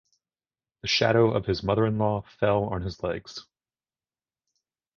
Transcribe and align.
The 0.81 0.87
shadow 0.87 1.29
of 1.29 1.45
his 1.45 1.61
mother-in-law 1.61 2.21
fell 2.39 2.63
on 2.63 2.81
his 2.81 3.03
legs. 3.03 3.45